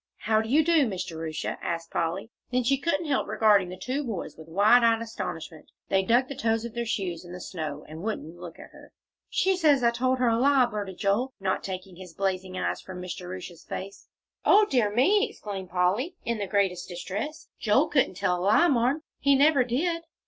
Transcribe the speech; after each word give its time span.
"How 0.21 0.41
do 0.41 0.49
you 0.49 0.65
do, 0.65 0.87
Miss 0.87 1.03
Jerusha?" 1.03 1.59
asked 1.61 1.91
Polly. 1.91 2.31
Then 2.51 2.63
she 2.63 2.79
couldn't 2.79 3.05
help 3.05 3.27
regarding 3.27 3.69
the 3.69 3.77
two 3.77 4.03
boys 4.03 4.35
with 4.35 4.47
wide 4.47 4.83
eyed 4.83 4.99
astonishment; 4.99 5.69
they 5.89 6.01
dug 6.01 6.27
the 6.27 6.33
toes 6.33 6.65
of 6.65 6.73
their 6.73 6.87
shoes 6.87 7.23
in 7.23 7.33
the 7.33 7.39
snow, 7.39 7.85
and 7.87 8.01
wouldn't 8.01 8.35
look 8.39 8.57
at 8.57 8.71
her. 8.71 8.93
"She 9.29 9.55
says 9.55 9.83
I 9.83 9.91
told 9.91 10.17
her 10.17 10.27
a 10.27 10.39
lie," 10.39 10.65
blurted 10.65 10.97
Joel, 10.97 11.35
not 11.39 11.63
taking 11.63 11.97
his 11.97 12.15
blazing 12.15 12.57
eyes 12.57 12.81
from 12.81 12.99
Miss 12.99 13.13
Jerusha's 13.13 13.63
face. 13.63 14.07
"O 14.43 14.65
dear 14.65 14.89
me!" 14.91 15.29
exclaimed 15.29 15.69
Polly, 15.69 16.15
in 16.25 16.39
the 16.39 16.47
greatest 16.47 16.89
distress. 16.89 17.47
"Joel 17.59 17.87
couldn't 17.87 18.15
tell 18.15 18.39
a 18.39 18.41
lie, 18.41 18.67
Marm; 18.69 19.03
he 19.19 19.35
never 19.35 19.63
did." 19.63 20.01